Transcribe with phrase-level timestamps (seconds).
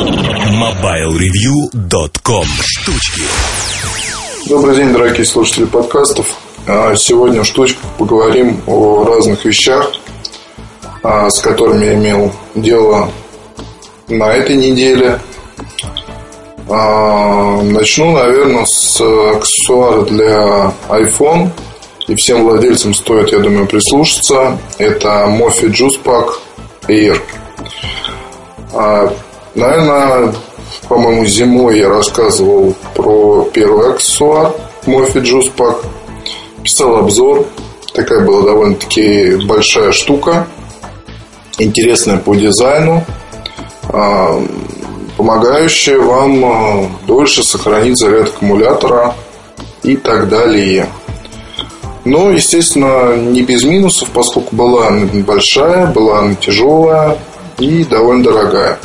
[0.00, 3.20] MobileReview.com Штучки
[4.46, 6.38] Добрый день, дорогие слушатели подкастов.
[6.66, 9.92] А, сегодня в штучках поговорим о разных вещах,
[11.02, 13.10] а, с которыми я имел дело
[14.08, 15.20] на этой неделе.
[16.66, 21.50] А, начну, наверное, с аксессуара для iPhone.
[22.08, 24.58] И всем владельцам стоит, я думаю, прислушаться.
[24.78, 26.38] Это Mofi Juice Pack
[26.88, 27.20] Air.
[29.54, 30.32] Наверное,
[30.88, 34.52] по-моему, зимой я рассказывал про первый аксессуар
[34.86, 35.84] Juice Pack.
[36.62, 37.46] Писал обзор.
[37.92, 40.46] Такая была довольно-таки большая штука.
[41.58, 43.04] Интересная по дизайну.
[43.88, 44.40] А,
[45.16, 49.14] помогающая вам а, дольше сохранить заряд аккумулятора
[49.82, 50.88] и так далее.
[52.04, 57.18] Но, естественно, не без минусов, поскольку была она большая, была она тяжелая
[57.58, 58.78] и довольно дорогая.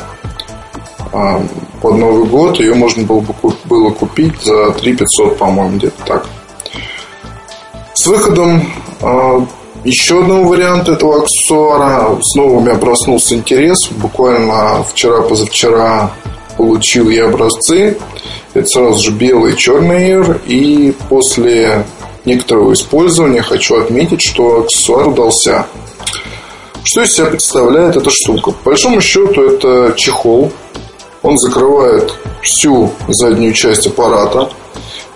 [1.16, 1.42] А,
[1.80, 3.34] под Новый год ее можно было бы
[3.64, 6.26] было купить за 3 500, по-моему, где-то так.
[7.94, 8.62] С выходом
[9.00, 9.40] э,
[9.84, 13.88] еще одного варианта этого аксессуара снова у меня проснулся интерес.
[13.92, 16.10] Буквально вчера-позавчера
[16.58, 17.96] получил я образцы.
[18.52, 20.40] Это сразу же белый и черный Air.
[20.46, 21.86] И после
[22.26, 25.64] некоторого использования хочу отметить, что аксессуар удался.
[26.84, 28.50] Что из себя представляет эта штука?
[28.50, 30.52] По большому счету это чехол
[31.26, 34.48] он закрывает всю заднюю часть аппарата.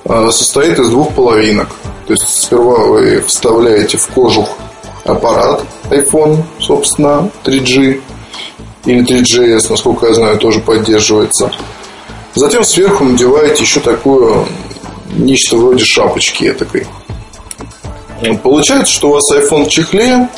[0.05, 1.69] А, состоит из двух половинок.
[2.07, 4.49] То есть сперва вы вставляете в кожух
[5.05, 8.01] аппарат iPhone, собственно, 3G
[8.87, 11.53] или 3GS, насколько я знаю, тоже поддерживается.
[12.35, 14.47] Затем сверху надеваете еще такую
[15.13, 16.87] нечто вроде шапочки такой.
[18.43, 20.29] Получается, что у вас iPhone в чехле,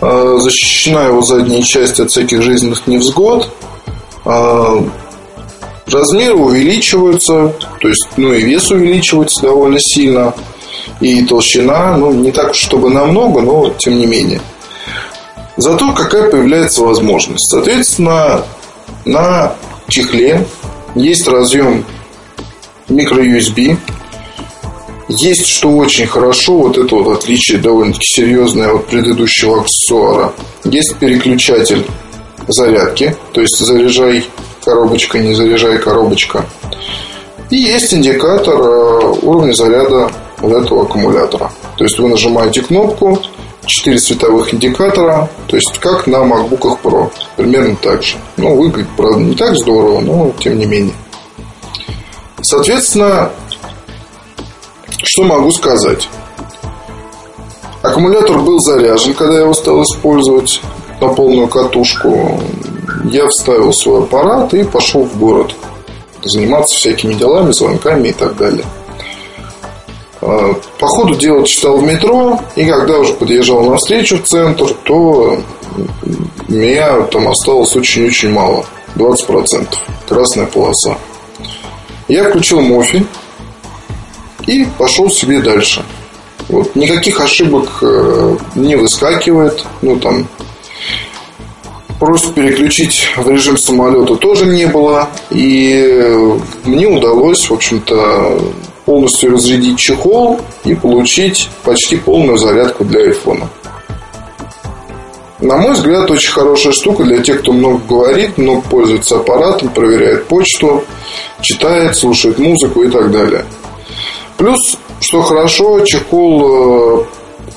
[0.00, 3.50] а, защищена его задняя часть от всяких жизненных невзгод,
[5.86, 10.34] размеры увеличиваются, то есть, ну и вес увеличивается довольно сильно,
[11.00, 14.40] и толщина, ну, не так, чтобы намного, но тем не менее.
[15.56, 17.50] Зато какая появляется возможность.
[17.50, 18.44] Соответственно,
[19.04, 19.54] на
[19.88, 20.46] чехле
[20.94, 21.84] есть разъем
[22.88, 23.76] микро-USB.
[25.08, 30.32] Есть, что очень хорошо, вот это вот отличие довольно-таки серьезное от предыдущего аксессуара.
[30.64, 31.86] Есть переключатель
[32.48, 34.26] зарядки, то есть заряжай
[34.64, 36.44] коробочка, не заряжай коробочка.
[37.50, 40.10] И есть индикатор э, уровня заряда
[40.42, 41.50] этого аккумулятора.
[41.76, 43.18] То есть вы нажимаете кнопку,
[43.68, 47.10] 4 световых индикатора, то есть как на MacBook Pro.
[47.36, 48.16] Примерно так же.
[48.36, 50.94] Ну, выглядит, правда, не так здорово, но тем не менее.
[52.40, 53.30] Соответственно,
[55.02, 56.08] что могу сказать?
[57.82, 60.60] Аккумулятор был заряжен, когда я его стал использовать
[61.00, 62.40] на полную катушку,
[63.04, 65.54] я вставил свой аппарат и пошел в город
[66.22, 68.64] заниматься всякими делами, звонками и так далее.
[70.20, 74.74] А, по ходу дела читал в метро, и когда уже подъезжал на встречу в центр,
[74.84, 75.38] то
[76.48, 78.64] меня там осталось очень-очень мало.
[78.96, 79.66] 20%.
[80.08, 80.98] Красная полоса.
[82.08, 83.06] Я включил Мофи
[84.46, 85.84] и пошел себе дальше.
[86.48, 89.64] Вот, никаких ошибок э, не выскакивает.
[89.82, 90.26] Ну, там
[91.98, 95.08] Просьб переключить в режим самолета тоже не было.
[95.30, 98.40] И мне удалось, в общем-то,
[98.84, 103.48] полностью разрядить чехол и получить почти полную зарядку для айфона.
[105.40, 110.26] На мой взгляд, очень хорошая штука для тех, кто много говорит, много пользуется аппаратом, проверяет
[110.26, 110.84] почту,
[111.40, 113.44] читает, слушает музыку и так далее.
[114.36, 117.04] Плюс, что хорошо, чехол э,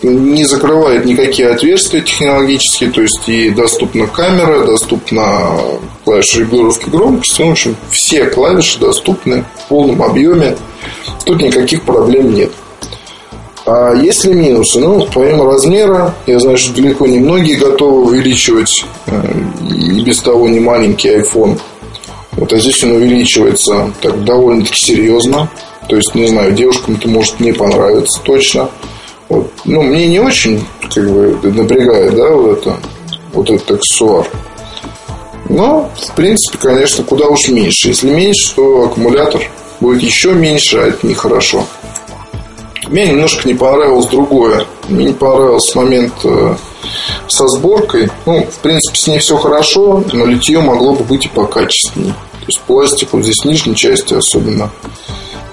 [0.04, 5.52] не закрывает никакие отверстия технологические, то есть и доступна камера, доступна
[6.04, 10.58] клавиша регулировки громкости, ну, в общем, все клавиши доступны в полном объеме,
[11.26, 12.52] тут никаких проблем нет.
[13.66, 14.80] А есть ли минусы?
[14.80, 19.34] Ну, помимо размера, я знаю, что далеко не многие готовы увеличивать э,
[19.70, 21.60] и без того не маленький iPhone.
[22.32, 25.50] Вот, а здесь он увеличивается так довольно-таки серьезно.
[25.88, 28.70] То есть, не знаю, девушкам это может не понравиться точно.
[29.32, 29.50] Вот.
[29.64, 30.62] Ну, мне не очень
[30.94, 32.78] как бы, напрягает, да, вот это,
[33.32, 34.28] вот этот аксессуар.
[35.48, 37.88] Но, в принципе, конечно, куда уж меньше.
[37.88, 39.42] Если меньше, то аккумулятор
[39.80, 41.66] будет еще меньше, а это нехорошо.
[42.90, 44.66] Мне немножко не понравилось другое.
[44.90, 46.56] Мне не понравился момент э,
[47.30, 48.10] со сборкой.
[48.26, 52.16] Ну, в принципе, с ней все хорошо, но литье могло бы быть и покачественнее.
[52.34, 54.70] То есть пластик вот здесь нижней части особенно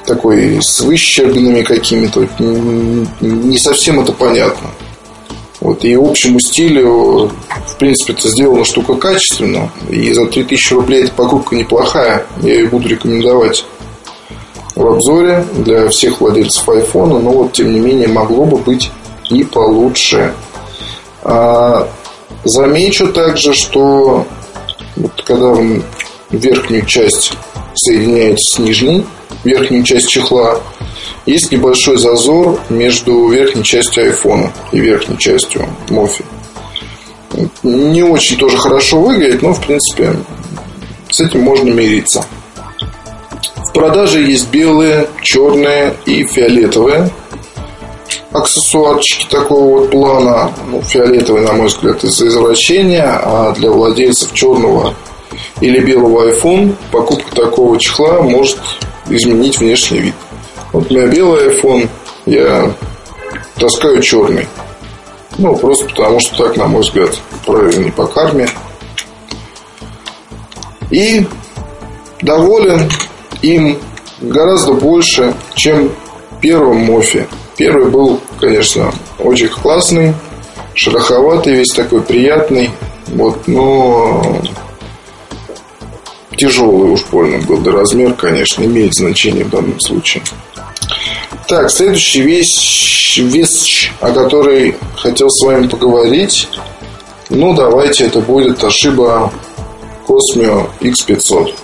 [0.08, 2.26] такой с выщербинами какими-то.
[3.20, 4.70] Не совсем это понятно.
[5.60, 7.30] Вот, и общему стилю,
[7.66, 9.70] в принципе, это сделана штука качественно.
[9.90, 12.26] И за 3000 рублей эта покупка неплохая.
[12.42, 13.64] Я ее буду рекомендовать
[14.74, 17.18] в обзоре для всех владельцев айфона.
[17.18, 18.90] Но вот, тем не менее, могло бы быть
[19.30, 20.32] и получше.
[21.22, 21.88] А,
[22.44, 24.26] замечу также, что
[24.96, 25.56] вот когда
[26.30, 27.32] верхнюю часть
[27.78, 29.04] соединяете с нижней,
[29.44, 30.60] верхнюю часть чехла,
[31.26, 36.24] есть небольшой зазор между верхней частью айфона и верхней частью Мофи.
[37.62, 40.16] Не очень тоже хорошо выглядит, но в принципе
[41.10, 42.24] с этим можно мириться.
[43.56, 47.10] В продаже есть белые, черные и фиолетовые
[48.32, 50.52] аксессуарчики такого вот плана.
[50.66, 54.94] Ну, фиолетовый, на мой взгляд, из-за извращения, а для владельцев черного
[55.60, 58.58] или белого iPhone покупка такого чехла может
[59.08, 60.14] изменить внешний вид.
[60.72, 61.88] Вот у меня белый iPhone,
[62.26, 62.72] я
[63.56, 64.46] таскаю черный.
[65.38, 68.48] Ну, просто потому что так, на мой взгляд, правильный по карме.
[70.90, 71.26] И
[72.22, 72.90] доволен
[73.42, 73.78] им
[74.20, 75.92] гораздо больше, чем
[76.40, 77.26] первым Мофи.
[77.56, 80.14] Первый был, конечно, очень классный,
[80.74, 82.70] шероховатый, весь такой приятный.
[83.08, 84.40] Вот, но
[86.38, 87.58] тяжелый уж больно был.
[87.58, 90.22] Да размер, конечно, имеет значение в данном случае.
[91.46, 96.48] Так, следующая вещь, вещь, о которой хотел с вами поговорить.
[97.30, 99.30] Ну, давайте, это будет Toshiba
[100.06, 101.54] Cosmio X500.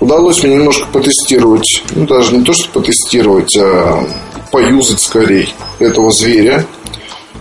[0.00, 4.04] Удалось мне немножко потестировать, ну, даже не то, что потестировать, а
[4.50, 5.48] поюзать скорее
[5.78, 6.64] этого зверя.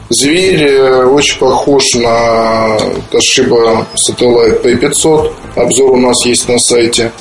[0.09, 2.77] Зверь э, очень похож на
[3.11, 5.31] Toshiba Satellite P500.
[5.55, 7.11] Обзор у нас есть на сайте.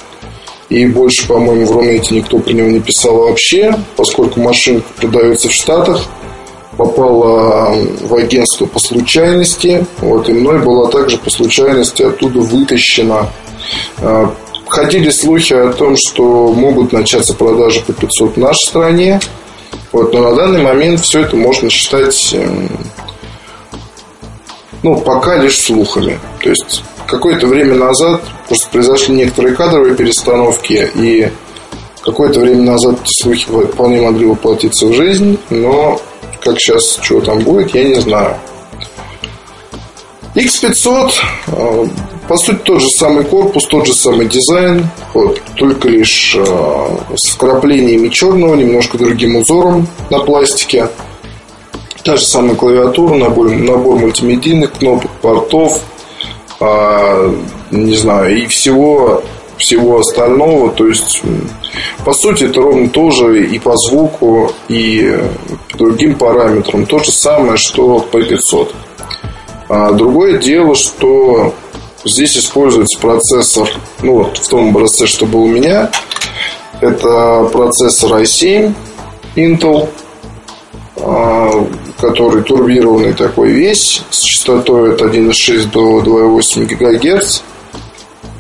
[0.70, 5.52] И больше, по-моему, в Рунете никто про него не писал вообще, поскольку машинка продается в
[5.52, 6.06] Штатах,
[6.79, 13.31] попала в агентство по случайности, вот, и мной была также по случайности оттуда вытащена.
[13.99, 14.35] А,
[14.67, 19.20] ходили слухи о том, что могут начаться продажи по 500 в нашей стране,
[19.99, 22.69] вот, но на данный момент все это можно считать эм,
[24.83, 26.19] ну, пока лишь слухами.
[26.41, 31.29] То есть какое-то время назад просто произошли некоторые кадровые перестановки, и
[32.03, 36.00] какое-то время назад слухи вполне могли воплотиться в жизнь, но
[36.41, 38.37] как сейчас, что там будет, я не знаю.
[40.35, 41.12] X500,
[41.49, 41.87] э,
[42.28, 46.44] по сути, тот же самый корпус, тот же самый дизайн, вот, только лишь э,
[47.16, 50.88] с вкраплениями черного, немножко другим узором на пластике.
[52.04, 55.80] Та же самая клавиатура, набор, набор мультимедийных кнопок, портов,
[56.60, 57.34] а,
[57.70, 59.22] не знаю, и всего,
[59.56, 60.70] всего остального.
[60.70, 61.22] То есть,
[62.04, 65.19] по сути, это ровно то же и по звуку, и
[65.70, 66.86] по другим параметрам.
[66.86, 68.75] То же самое, что P500.
[69.69, 71.54] А другое дело, что
[72.05, 73.69] здесь используется процессор,
[74.03, 75.91] ну вот в том образце, что был у меня,
[76.81, 78.75] это процессор i7
[79.37, 79.89] Intel,
[80.97, 81.67] а,
[81.99, 87.41] который турбированный такой весь, с частотой от 1,6 до 2,8 ГГц.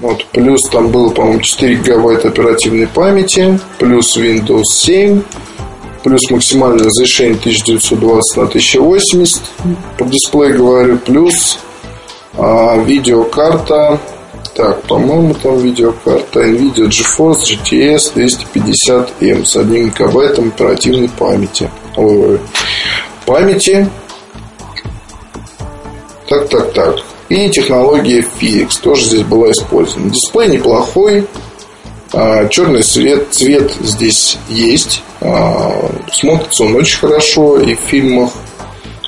[0.00, 5.22] Вот, плюс там было, по-моему, 4 гигабайта оперативной памяти, плюс Windows 7,
[6.04, 9.42] плюс максимальное разрешение 1920 на 1080
[9.98, 11.58] по дисплею говорю, плюс
[12.38, 14.00] а, видеокарта
[14.58, 21.70] так, по-моему, там видеокарта NVIDIA GeForce GTS 250M с 1 гигабайтом оперативной памяти.
[21.96, 22.40] Ой,
[23.24, 23.88] памяти.
[26.28, 26.96] Так, так, так.
[27.28, 30.10] И технология FX тоже здесь была использована.
[30.10, 31.24] Дисплей неплохой.
[32.12, 35.02] А, черный цвет, цвет здесь есть.
[35.20, 38.32] А, смотрится он очень хорошо и в фильмах.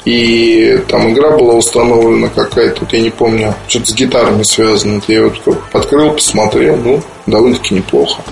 [0.05, 5.01] И там игра была установлена какая-то, вот я не помню, что-то с гитарами связано.
[5.09, 8.23] Я вот открыл, посмотрел, ну, довольно-таки неплохо.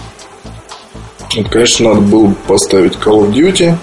[1.37, 3.75] Вот, конечно, надо было бы поставить Call of Duty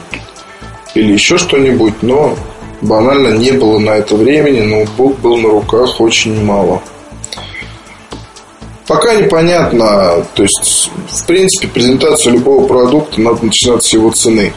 [0.96, 2.36] или еще что-нибудь, но
[2.82, 6.82] банально не было на это времени, ноутбук был на руках очень мало.
[8.88, 14.54] Пока непонятно, то есть, в принципе, презентацию любого продукта надо начинать с его цены.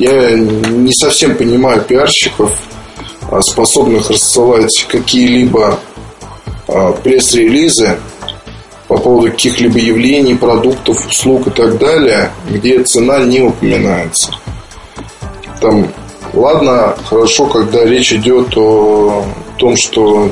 [0.00, 2.50] Я не совсем понимаю пиарщиков,
[3.30, 5.78] а, способных рассылать какие-либо
[6.66, 7.98] а, пресс-релизы
[8.88, 14.32] по поводу каких-либо явлений, продуктов, услуг и так далее, где цена не упоминается
[15.60, 15.92] там,
[16.32, 19.24] ладно, хорошо, когда речь идет о
[19.58, 20.30] том, что,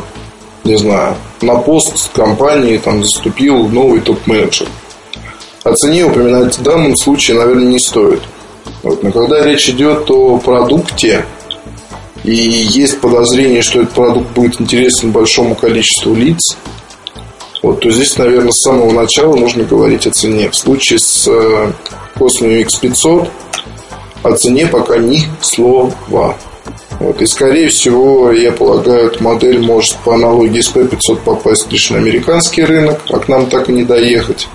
[0.64, 4.68] не знаю, на пост компании там заступил новый топ-менеджер.
[5.64, 8.22] О цене упоминать в данном случае, наверное, не стоит.
[8.82, 9.02] Вот.
[9.02, 11.24] Но когда речь идет о продукте,
[12.24, 16.56] И есть подозрение, что этот продукт будет интересен большому количеству лиц.
[17.62, 20.50] Вот, то здесь, наверное, с самого начала нужно говорить о цене.
[20.50, 21.72] В случае с э,
[22.16, 23.28] Cosmo X500
[24.22, 26.36] о цене пока ни слова.
[27.00, 31.90] Вот, и, скорее всего, я полагаю, эта модель может по аналогии с P500 попасть лишь
[31.90, 34.48] на американский рынок, а к нам так и не доехать.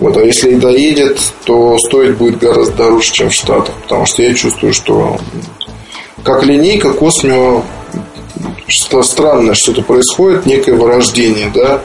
[0.00, 3.74] Вот, а если и доедет, то стоить будет гораздо дороже, чем в Штатах.
[3.82, 5.18] Потому что я чувствую, что
[6.24, 7.62] как линейка Космио
[8.66, 11.82] что странное что-то происходит, некое вырождение, да,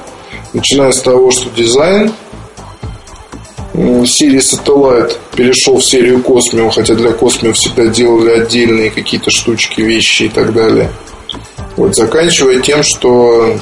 [0.54, 2.12] начиная с того, что дизайн
[4.06, 10.24] серии Satellite перешел в серию Космио, хотя для Космио всегда делали отдельные какие-то штучки, вещи
[10.24, 10.92] и так далее.
[11.76, 13.58] Вот, заканчивая тем, что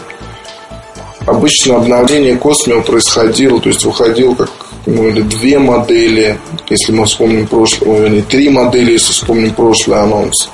[1.25, 4.49] обычно обновление Космио происходило, то есть выходил как
[4.85, 6.37] ну, или две модели,
[6.69, 10.49] если мы вспомним прошлый, или три модели, если вспомним прошлый анонс.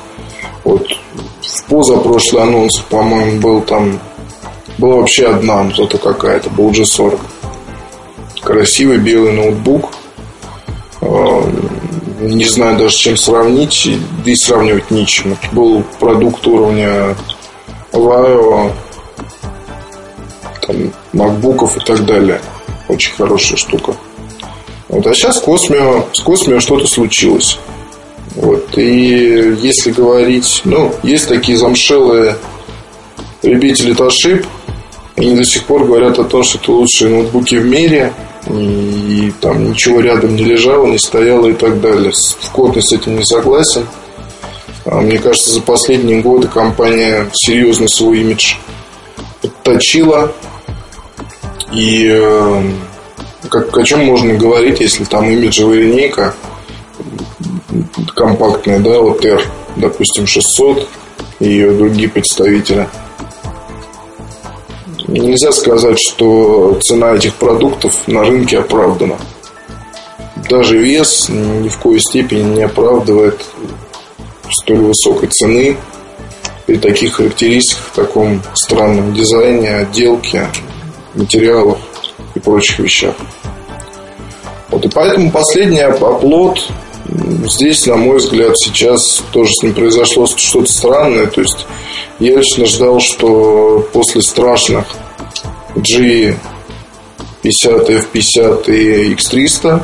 [0.64, 0.88] Вот
[1.42, 4.00] в позапрошлый анонс, по-моему, был там
[4.78, 7.20] была вообще одна, зато какая-то, был G40.
[8.42, 9.92] Красивый белый ноутбук.
[11.02, 11.52] А,
[12.22, 13.90] не знаю даже, чем сравнить,
[14.24, 15.34] да и сравнивать ничем.
[15.34, 17.16] Это был продукт уровня
[17.92, 18.72] Vaio,
[20.70, 22.40] там, макбуков и так далее.
[22.88, 23.96] Очень хорошая штука.
[24.88, 27.60] Вот, а сейчас Космио, с Космио что-то случилось.
[28.36, 32.36] Вот, и если говорить, ну, есть такие замшелые
[33.44, 38.14] любители и они до сих пор говорят о том, что это лучшие ноутбуки в мире,
[38.48, 42.12] и там ничего рядом не лежало, не стояло и так далее.
[42.12, 43.86] В корне с этим не согласен.
[44.86, 48.56] А мне кажется, за последние годы компания серьезно свой имидж
[49.42, 50.32] подточила.
[51.72, 52.64] И э,
[53.50, 56.34] как, о чем можно говорить, если там имиджевая линейка
[58.16, 59.42] компактная, да, вот R,
[59.76, 60.88] допустим, 600
[61.40, 62.88] и ее другие представители.
[65.08, 69.18] Нельзя сказать, что цена этих продуктов на рынке оправдана.
[70.50, 73.44] Даже вес ни в коей степени не оправдывает
[74.50, 75.78] столь высокой цены
[76.66, 80.48] при таких характеристиках, в таком странном дизайне, отделке,
[81.20, 81.78] материалах
[82.36, 83.16] и прочих вещах.
[84.70, 86.60] Вот и поэтому последний оплот
[87.46, 91.28] здесь, на мой взгляд, сейчас тоже с ним произошло что-то странное.
[91.28, 91.66] То есть
[92.20, 94.86] я лично ждал, что после страшных
[95.76, 96.38] G50,
[97.44, 99.84] F50 и X300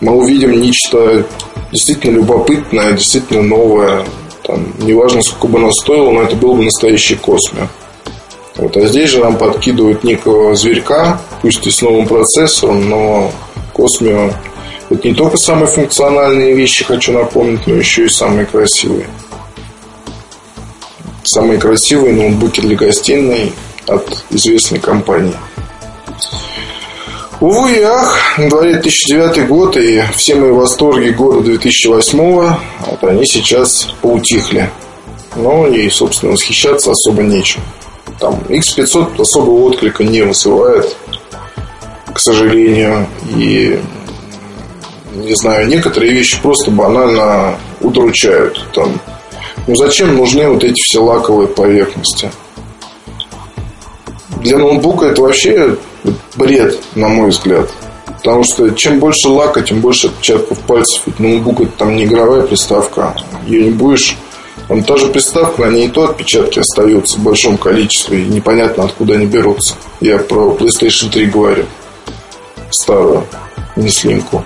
[0.00, 1.26] мы увидим нечто
[1.72, 4.04] действительно любопытное, действительно новое.
[4.42, 7.68] Там, неважно, сколько бы оно стоило, но это был бы настоящий космос.
[8.56, 13.30] Вот, а здесь же нам подкидывают некого зверька, пусть и с новым процессором, но
[13.72, 14.30] Космио
[14.88, 19.06] это не только самые функциональные вещи, хочу напомнить, но еще и самые красивые.
[21.24, 23.52] Самые красивые ноутбуки для гостиной
[23.88, 25.34] от известной компании.
[27.40, 33.26] Увы и ах, на дворе 2009 год, и все мои восторги года 2008 вот они
[33.26, 34.70] сейчас поутихли.
[35.34, 37.60] Ну и, собственно, восхищаться особо нечем.
[38.18, 40.96] Там X500 особого отклика не вызывает,
[42.12, 43.06] к сожалению.
[43.36, 43.78] И,
[45.14, 48.64] не знаю, некоторые вещи просто банально удручают.
[48.72, 48.98] Там,
[49.66, 52.30] ну зачем нужны вот эти все лаковые поверхности?
[54.40, 55.76] Для ноутбука это вообще
[56.36, 57.70] бред, на мой взгляд.
[58.06, 61.02] Потому что чем больше лака, тем больше отпечатков пальцев.
[61.06, 63.14] Ведь ноутбук это там не игровая приставка.
[63.46, 64.16] Ее не будешь
[64.68, 69.14] там та же приставка, ней и то отпечатки остаются в большом количестве, и непонятно откуда
[69.14, 69.74] они берутся.
[70.00, 71.64] Я про PlayStation 3 говорю.
[72.70, 73.24] Старую,
[73.76, 74.42] не слимку.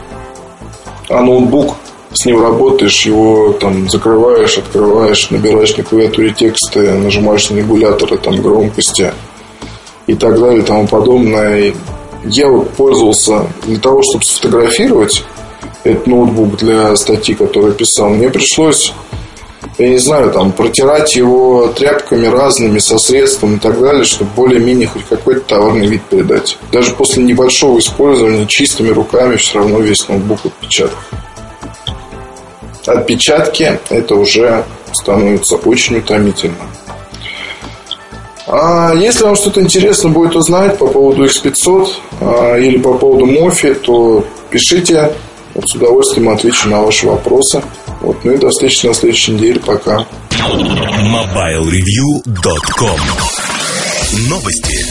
[1.08, 1.76] А ноутбук,
[2.12, 8.42] с ним работаешь, его там закрываешь, открываешь, набираешь на клавиатуре тексты, нажимаешь на регуляторы там
[8.42, 9.12] громкости
[10.06, 11.74] и так далее и тому подобное.
[12.24, 15.24] Я вот пользовался для того, чтобы сфотографировать
[15.82, 18.10] этот ноутбук для статьи, которую писал.
[18.10, 18.92] Мне пришлось
[19.80, 24.88] я не знаю, там, протирать его тряпками разными, со средством и так далее, чтобы более-менее
[24.88, 26.58] хоть какой-то товарный вид передать.
[26.70, 30.98] Даже после небольшого использования чистыми руками все равно весь ноутбук отпечаток.
[32.86, 36.56] Отпечатки это уже становится очень утомительно.
[38.46, 41.88] А если вам что-то интересно будет узнать по поводу X500
[42.20, 45.12] а, или по поводу Мофи, то пишите.
[45.54, 47.62] Вот с удовольствием отвечу на ваши вопросы.
[48.10, 49.60] Вот, ну и до встречи на следующей неделе.
[49.60, 50.06] Пока.
[50.30, 53.00] MobileReview.com
[54.28, 54.84] Новости.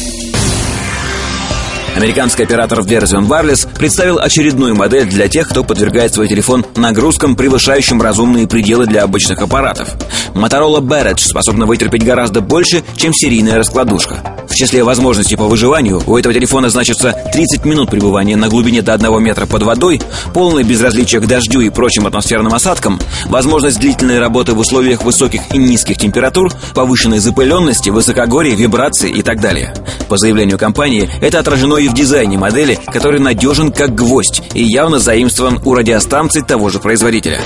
[1.97, 8.01] Американский оператор Verizon Wireless представил очередную модель для тех, кто подвергает свой телефон нагрузкам, превышающим
[8.01, 9.97] разумные пределы для обычных аппаратов.
[10.33, 14.38] Motorola Barrage способна вытерпеть гораздо больше, чем серийная раскладушка.
[14.49, 18.93] В числе возможностей по выживанию у этого телефона значится 30 минут пребывания на глубине до
[18.93, 20.01] 1 метра под водой,
[20.33, 25.57] полное безразличие к дождю и прочим атмосферным осадкам, возможность длительной работы в условиях высоких и
[25.57, 29.73] низких температур, повышенной запыленности, высокогорья, вибрации и так далее.
[30.09, 34.99] По заявлению компании, это отражено и в дизайне модели, который надежен как гвоздь и явно
[34.99, 37.39] заимствован у радиостанций того же производителя.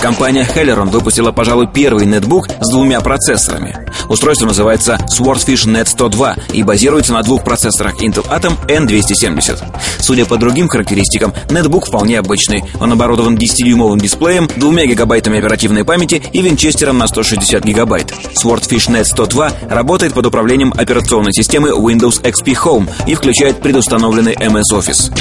[0.00, 3.76] Компания Celeron выпустила, пожалуй, первый нетбук с двумя процессорами.
[4.08, 9.58] Устройство называется Swordfish Net 102 и базируется на двух процессорах Intel Atom N270.
[9.98, 12.64] Судя по другим характеристикам, нетбук вполне обычный.
[12.80, 18.14] Он оборудован 10-дюймовым дисплеем, 2 гигабайтами оперативной памяти и винчестером на 160 гигабайт.
[18.34, 24.72] Swordfish Net 102 работает под управлением операционной системы Windows XP Home и включает предустановленный MS
[24.72, 25.12] Office.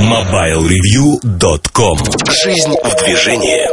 [0.00, 1.98] MobileReview.com
[2.42, 3.68] Жизнь в движении